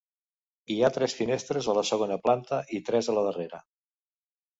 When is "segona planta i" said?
1.89-2.81